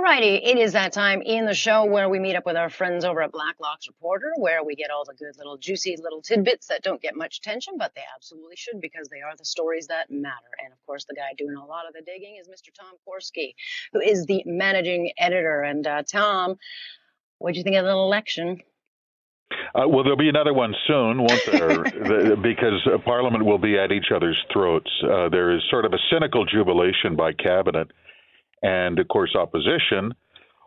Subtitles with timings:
[0.00, 3.04] Alrighty, it is that time in the show where we meet up with our friends
[3.04, 6.82] over at Blacklock's Reporter, where we get all the good little juicy little tidbits that
[6.82, 10.34] don't get much attention, but they absolutely should because they are the stories that matter.
[10.64, 12.72] And of course, the guy doing a lot of the digging is Mr.
[12.74, 13.54] Tom Korski,
[13.92, 15.60] who is the managing editor.
[15.60, 16.56] And uh, Tom,
[17.36, 18.60] what do you think of the election?
[19.74, 21.76] Uh, well, there'll be another one soon, won't there?
[22.30, 24.90] the, because uh, Parliament will be at each other's throats.
[25.04, 27.90] Uh, there is sort of a cynical jubilation by cabinet
[28.62, 30.14] and of course opposition.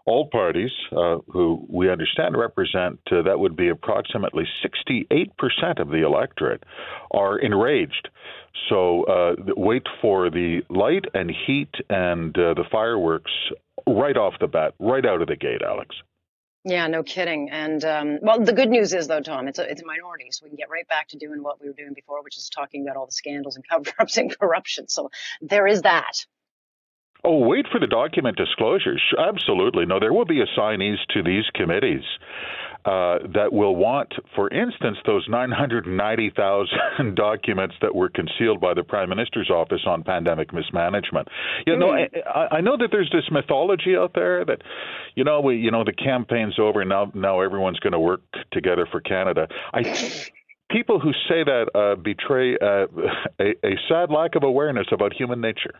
[0.05, 6.05] All parties, uh, who we understand represent uh, that would be approximately 68% of the
[6.05, 6.63] electorate,
[7.11, 8.09] are enraged.
[8.69, 13.31] So uh, wait for the light and heat and uh, the fireworks
[13.87, 15.95] right off the bat, right out of the gate, Alex.
[16.65, 17.49] Yeah, no kidding.
[17.49, 20.45] And um, well, the good news is though, Tom, it's a it's a minority, so
[20.45, 22.83] we can get right back to doing what we were doing before, which is talking
[22.83, 24.87] about all the scandals and cover-ups and corruption.
[24.87, 26.25] So there is that.
[27.25, 29.01] Oh, wait for the document disclosures.
[29.17, 29.85] Absolutely.
[29.85, 32.03] No, there will be assignees to these committees.
[32.85, 39.07] Uh, that will want, for instance, those 990,000 documents that were concealed by the Prime
[39.07, 41.29] Minister's office on pandemic mismanagement.
[41.65, 42.09] You know, mm.
[42.27, 44.63] I, I know that there's this mythology out there that,
[45.15, 47.09] you know, we, you know, the campaign's over now.
[47.13, 48.19] Now everyone's going to work
[48.51, 49.47] together for Canada.
[49.73, 49.83] I
[50.69, 52.87] people who say that uh, betray uh,
[53.39, 55.75] a, a sad lack of awareness about human nature.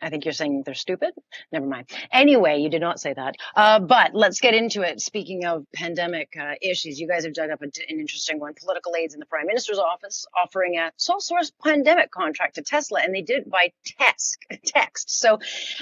[0.00, 1.10] I think you're saying they're stupid.
[1.52, 1.90] Never mind.
[2.12, 3.36] Anyway, you did not say that.
[3.54, 5.00] Uh, but let's get into it.
[5.00, 8.54] Speaking of pandemic uh, issues, you guys have dug up a, an interesting one.
[8.54, 13.00] Political aides in the prime minister's office offering a sole source pandemic contract to Tesla,
[13.02, 14.38] and they did it by text.
[14.64, 15.10] Text.
[15.10, 15.38] So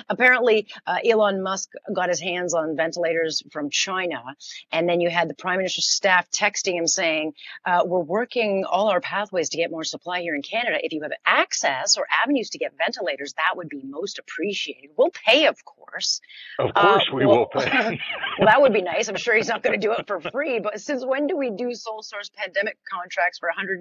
[0.09, 4.23] apparently, uh, Elon Musk got his hands on ventilators from China,
[4.71, 7.33] and then you had the prime minister's staff texting him saying,
[7.65, 10.79] uh, "We're working all our pathways to get more supply here in Canada.
[10.83, 14.91] If you have access or avenues to get ventilators, that would be most appreciated.
[14.97, 16.21] We'll pay, of course.
[16.59, 18.01] Of course, uh, we well, will pay.
[18.39, 19.09] well, that would be nice.
[19.09, 20.61] I'm sure he's not going to do it for free.
[20.61, 23.81] But since when do we do sole source pandemic contracts for hundred,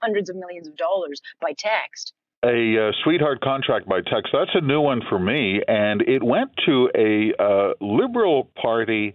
[0.00, 2.12] hundreds of millions of dollars by text?
[2.44, 4.30] a uh, sweetheart contract by text.
[4.32, 9.14] That's a new one for me, and it went to a uh, Liberal Party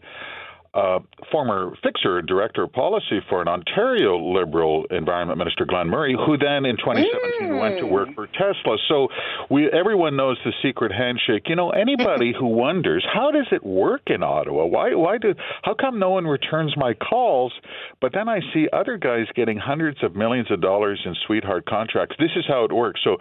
[0.78, 1.00] uh,
[1.32, 6.66] former fixer, director of policy for an Ontario Liberal Environment Minister, Glenn Murray, who then
[6.66, 7.60] in 2017 mm.
[7.60, 8.78] went to work for Tesla.
[8.88, 9.08] So
[9.50, 11.44] we everyone knows the secret handshake.
[11.48, 14.66] You know, anybody who wonders how does it work in Ottawa?
[14.66, 15.34] Why why do
[15.64, 17.54] how come no one returns my calls?
[18.00, 22.16] But then I see other guys getting hundreds of millions of dollars in sweetheart contracts.
[22.20, 23.02] This is how it works.
[23.04, 23.18] So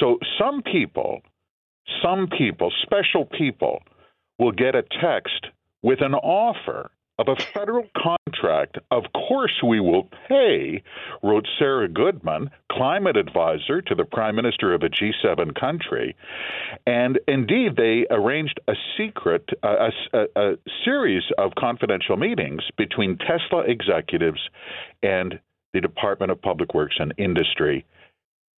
[0.00, 1.20] so some people,
[2.02, 3.82] some people, special people
[4.38, 5.46] will get a text
[5.82, 10.82] with an offer of a federal contract, of course we will pay,
[11.22, 16.16] wrote Sarah Goodman, climate advisor to the prime minister of a G7 country.
[16.86, 20.52] And indeed, they arranged a secret, a, a, a
[20.82, 24.40] series of confidential meetings between Tesla executives
[25.02, 25.38] and
[25.74, 27.84] the Department of Public Works and Industry.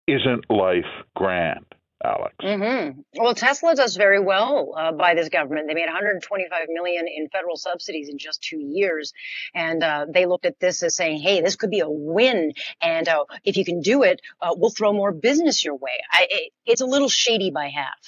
[0.08, 1.66] Isn't life grand?
[2.04, 2.36] Alex.
[2.42, 3.02] Mm-hmm.
[3.16, 5.68] Well, Tesla does very well uh, by this government.
[5.68, 9.14] They made 125 million in federal subsidies in just two years,
[9.54, 13.08] and uh, they looked at this as saying, "Hey, this could be a win, and
[13.08, 16.54] uh, if you can do it, uh, we'll throw more business your way." I, it,
[16.66, 18.00] it's a little shady by half.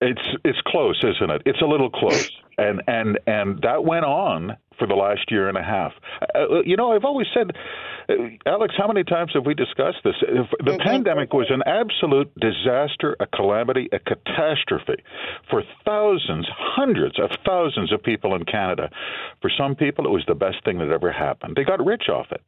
[0.00, 1.42] It's it's close, isn't it?
[1.46, 5.56] It's a little close, and and and that went on for the last year and
[5.56, 5.92] a half.
[6.34, 7.52] Uh, you know, I've always said,
[8.08, 8.14] uh,
[8.46, 10.14] Alex, how many times have we discussed this?
[10.20, 10.82] The mm-hmm.
[10.82, 15.02] pandemic was an absolute disaster, a calamity, a catastrophe
[15.48, 18.90] for thousands, hundreds of thousands of people in Canada.
[19.40, 21.56] For some people, it was the best thing that ever happened.
[21.56, 22.42] They got rich off it.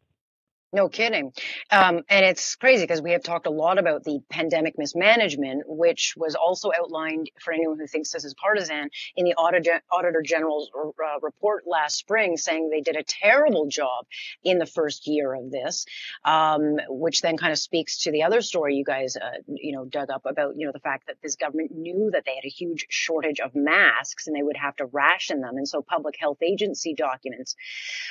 [0.70, 1.32] No kidding.
[1.70, 6.12] Um, and it's crazy because we have talked a lot about the pandemic mismanagement, which
[6.14, 11.20] was also outlined for anyone who thinks this is partisan in the Auditor, General's uh,
[11.22, 14.04] report last spring, saying they did a terrible job
[14.44, 15.86] in the first year of this,
[16.26, 19.86] um, which then kind of speaks to the other story you guys, uh, you know,
[19.86, 22.50] dug up about, you know, the fact that this government knew that they had a
[22.50, 25.56] huge shortage of masks and they would have to ration them.
[25.56, 27.56] And so public health agency documents,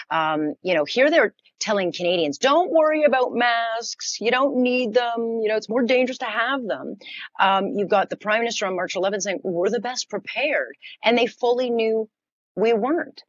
[0.09, 4.17] um, you know, here they're telling Canadians, don't worry about masks.
[4.19, 5.39] You don't need them.
[5.41, 6.97] You know, it's more dangerous to have them.
[7.39, 10.75] Um, you've got the prime minister on March 11th saying, we're the best prepared.
[11.03, 12.09] And they fully knew
[12.55, 13.21] we weren't.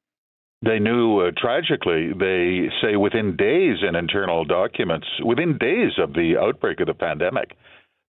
[0.63, 6.37] They knew uh, tragically, they say within days in internal documents, within days of the
[6.37, 7.57] outbreak of the pandemic,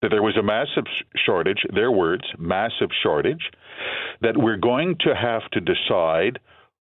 [0.02, 0.86] that there was a massive
[1.16, 3.52] shortage, their words, massive shortage,
[4.22, 6.40] that we're going to have to decide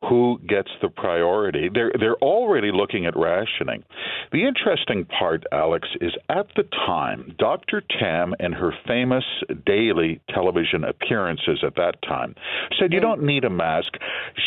[0.09, 1.69] who gets the priority.
[1.73, 3.85] They're they're already looking at rationing.
[4.33, 7.83] The interesting part, Alex, is at the time, Dr.
[7.99, 9.25] Tam and her famous
[9.67, 12.35] daily television appearances at that time
[12.79, 13.03] said you mm.
[13.03, 13.95] don't need a mask.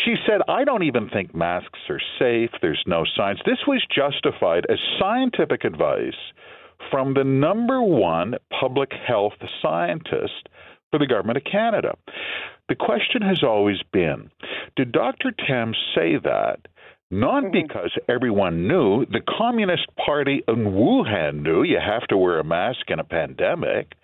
[0.04, 2.50] She said I don't even think masks are safe.
[2.60, 3.40] There's no science.
[3.44, 6.12] This was justified as scientific advice
[6.90, 10.48] from the number one public health scientist
[10.90, 11.96] for the government of Canada.
[12.68, 14.30] The question has always been
[14.76, 15.32] did Dr.
[15.46, 16.60] Tam say that?
[17.10, 17.52] Not mm-hmm.
[17.52, 22.90] because everyone knew, the Communist Party in Wuhan knew you have to wear a mask
[22.90, 23.94] in a pandemic.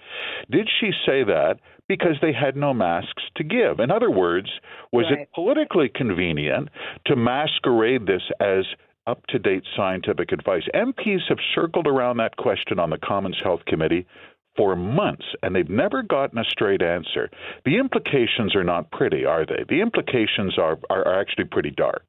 [0.50, 1.56] Did she say that
[1.86, 3.78] because they had no masks to give?
[3.78, 4.48] In other words,
[4.90, 5.20] was right.
[5.20, 6.70] it politically convenient
[7.06, 8.64] to masquerade this as
[9.06, 10.64] up to date scientific advice?
[10.74, 14.06] MPs have circled around that question on the Commons Health Committee
[14.56, 17.30] for months, and they've never gotten a straight answer.
[17.64, 19.64] The implications are not pretty, are they?
[19.68, 22.04] The implications are, are actually pretty dark.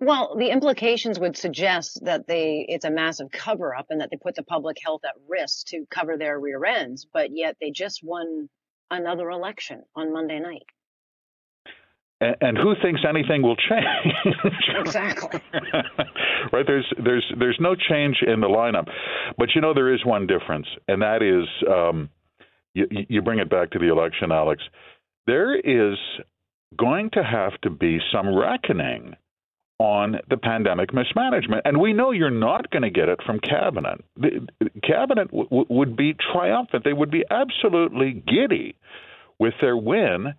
[0.00, 4.16] Well, the implications would suggest that they it's a massive cover up and that they
[4.16, 8.02] put the public health at risk to cover their rear ends, but yet they just
[8.02, 8.48] won
[8.90, 10.66] another election on Monday night
[12.40, 14.36] and, who thinks anything will change?
[14.80, 15.40] exactly.
[16.52, 16.66] right.
[16.66, 18.88] There's there's there's no change in the lineup,
[19.38, 22.08] but you know there is one difference, and that is um,
[22.74, 24.62] you, you bring it back to the election, Alex.
[25.26, 25.98] There is
[26.76, 29.14] going to have to be some reckoning
[29.78, 31.62] on the pandemic mismanagement.
[31.64, 34.04] And we know you're not going to get it from cabinet.
[34.16, 34.46] The,
[34.82, 36.84] cabinet w- would be triumphant.
[36.84, 38.76] They would be absolutely giddy
[39.38, 40.34] with their win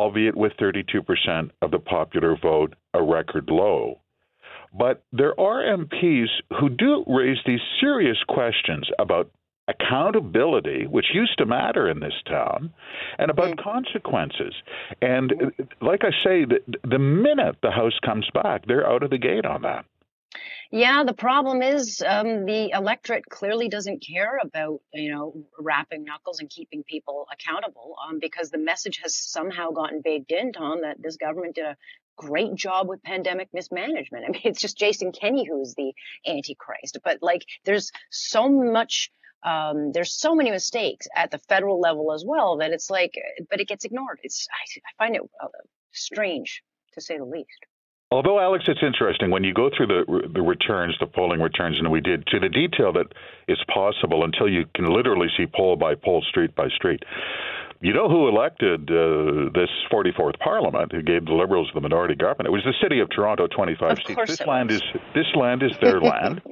[0.00, 4.00] albeit with 32% of the popular vote, a record low.
[4.72, 9.30] But there are MPs who do raise these serious questions about
[9.68, 12.72] accountability, which used to matter in this town,
[13.18, 14.54] and about consequences.
[15.02, 19.10] And uh, like I say, the, the minute the House comes back, they're out of
[19.10, 19.84] the gate on that.
[20.72, 26.38] Yeah, the problem is um, the electorate clearly doesn't care about you know rapping knuckles
[26.38, 31.02] and keeping people accountable um, because the message has somehow gotten baked in, Tom, that
[31.02, 31.76] this government did a
[32.16, 34.24] great job with pandemic mismanagement.
[34.28, 35.92] I mean, it's just Jason Kenney who's the
[36.24, 39.10] antichrist, but like there's so much.
[39.42, 43.14] Um, there's so many mistakes at the federal level as well that it's like,
[43.48, 44.20] but it gets ignored.
[44.22, 45.48] It's I, I find it uh,
[45.92, 46.62] strange
[46.92, 47.64] to say the least.
[48.12, 51.90] Although, Alex, it's interesting when you go through the the returns, the polling returns, and
[51.90, 53.06] we did to the detail that
[53.46, 57.04] is possible until you can literally see poll by poll, street by street.
[57.82, 62.48] You know who elected uh, this 44th Parliament, who gave the Liberals the minority government?
[62.48, 64.20] It was the City of Toronto, 25 of seats.
[64.26, 64.82] This land is
[65.14, 66.42] this land is their land.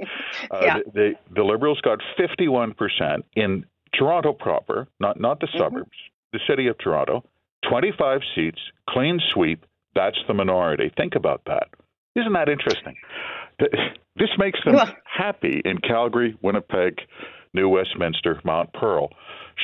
[0.51, 0.79] Uh, yeah.
[0.95, 3.65] the, the Liberals got 51 percent in
[3.95, 5.59] Toronto proper, not not the mm-hmm.
[5.59, 5.97] suburbs.
[6.33, 7.25] The City of Toronto,
[7.69, 8.59] 25 seats,
[8.89, 9.65] clean sweep
[9.95, 10.91] that's the minority.
[10.97, 11.69] Think about that.
[12.15, 12.97] Isn't that interesting?
[13.59, 16.99] This makes them happy in Calgary, Winnipeg,
[17.55, 19.11] New Westminster, Mount Pearl,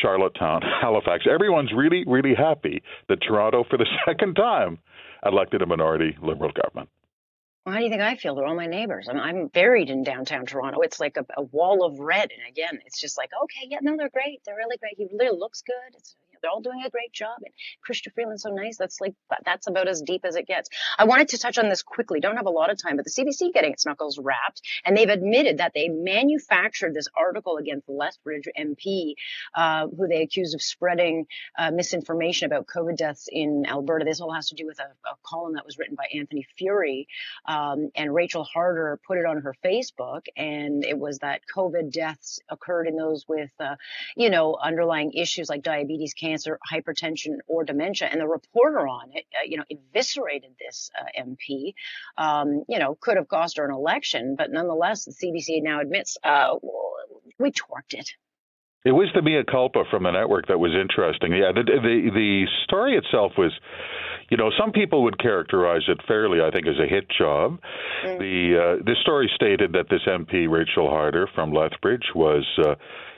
[0.00, 1.25] Charlottetown, Halifax.
[1.32, 4.79] Everyone's really, really happy that Toronto, for the second time,
[5.25, 6.88] elected a minority Liberal government.
[7.65, 8.35] Well, how do you think I feel?
[8.35, 9.09] They're all my neighbors.
[9.09, 10.81] I'm, I'm buried in downtown Toronto.
[10.81, 12.31] It's like a, a, wall of red.
[12.31, 14.43] And again, it's just like, okay, yeah, no, they're great.
[14.44, 14.97] They're really great.
[14.99, 15.97] He really looks good.
[15.97, 17.38] It's they're all doing a great job.
[17.43, 17.55] And
[18.14, 18.76] Freeland's so nice.
[18.76, 19.14] That's like,
[19.44, 20.69] that's about as deep as it gets.
[20.99, 22.20] I wanted to touch on this quickly.
[22.20, 24.61] Don't have a lot of time, but the CBC getting its knuckles rapped.
[24.85, 29.14] And they've admitted that they manufactured this article against Lethbridge MP,
[29.55, 31.26] uh, who they accused of spreading
[31.58, 34.05] uh, misinformation about COVID deaths in Alberta.
[34.05, 37.06] This all has to do with a, a column that was written by Anthony Furey
[37.46, 40.27] Um, and Rachel Harder put it on her Facebook.
[40.36, 43.77] And it was that COVID deaths occurred in those with, uh,
[44.15, 48.08] you know, underlying issues like diabetes, cancer, cancer, hypertension, or dementia.
[48.10, 51.74] And the reporter on it, uh, you know, eviscerated this uh, MP.
[52.17, 56.17] Um, you know, could have cost her an election, but nonetheless, the CBC now admits
[56.22, 56.55] uh,
[57.38, 58.10] we torqued it.
[58.84, 61.32] It was the mea culpa from the network that was interesting.
[61.32, 63.53] Yeah, the the, the story itself was
[64.31, 67.58] you know, some people would characterize it fairly, I think, as a hit job.
[68.05, 68.19] Mm.
[68.19, 72.74] The uh, the story stated that this MP Rachel Harder from Lethbridge was uh,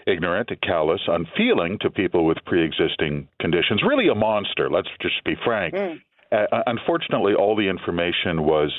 [0.07, 3.83] ignorant, callous, unfeeling to people with pre-existing conditions.
[3.87, 4.71] Really, a monster.
[4.71, 5.75] Let's just be frank.
[5.75, 6.01] Mm.
[6.33, 8.73] Uh, unfortunately, all the information was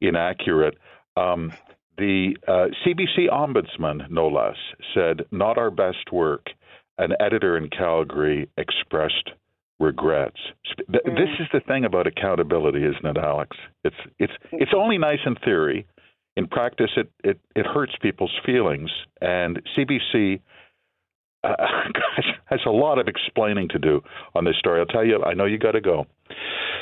[0.00, 0.76] inaccurate.
[1.16, 1.52] Um,
[1.98, 4.56] the uh, CBC ombudsman, no less,
[4.94, 6.46] said, "Not our best work."
[6.98, 9.30] An editor in Calgary expressed
[9.78, 10.38] regrets.
[10.88, 11.04] Mm.
[11.04, 13.56] This is the thing about accountability, isn't it, Alex?
[13.84, 15.86] It's it's it's only nice in theory.
[16.36, 20.40] In practice, it it, it hurts people's feelings, and CBC
[21.44, 21.56] uh,
[21.92, 24.02] gosh, has a lot of explaining to do
[24.34, 24.80] on this story.
[24.80, 26.06] I'll tell you, I know you got to go.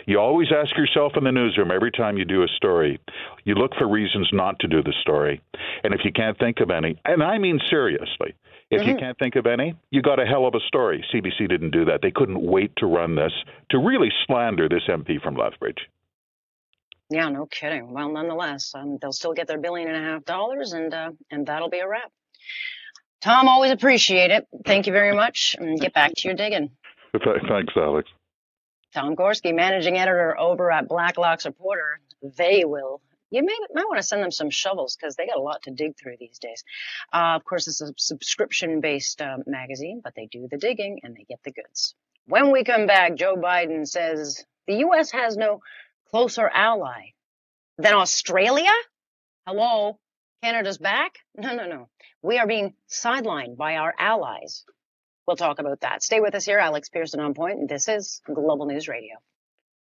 [0.06, 2.98] You always ask yourself in the newsroom every time you do a story,
[3.44, 5.40] you look for reasons not to do the story.
[5.84, 8.34] And if you can't think of any, and I mean seriously,
[8.70, 8.90] if mm-hmm.
[8.90, 11.04] you can't think of any, you got a hell of a story.
[11.12, 12.00] CBC didn't do that.
[12.02, 13.32] They couldn't wait to run this
[13.70, 15.88] to really slander this MP from Lethbridge.
[17.10, 17.92] Yeah, no kidding.
[17.92, 21.46] Well, nonetheless, um, they'll still get their billion and a half dollars, and uh, and
[21.46, 22.12] that'll be a wrap.
[23.20, 24.46] Tom, always appreciate it.
[24.64, 26.70] Thank you very much, and get back to your digging.
[27.48, 28.08] Thanks, Alex.
[28.94, 32.00] Tom Korski, managing editor over at Blacklock's Reporter.
[32.22, 33.00] They will.
[33.30, 35.70] You may might want to send them some shovels because they got a lot to
[35.70, 36.64] dig through these days.
[37.12, 41.24] Uh, of course, it's a subscription-based uh, magazine, but they do the digging and they
[41.24, 41.94] get the goods.
[42.26, 45.10] When we come back, Joe Biden says the U.S.
[45.10, 45.60] has no
[46.10, 47.12] closer ally
[47.76, 48.70] than Australia?
[49.46, 49.98] Hello?
[50.42, 51.18] Canada's back?
[51.36, 51.88] No, no, no.
[52.22, 54.64] We are being sidelined by our allies.
[55.26, 56.02] We'll talk about that.
[56.02, 56.58] Stay with us here.
[56.58, 57.68] Alex Pierson on point.
[57.68, 59.16] This is Global News Radio.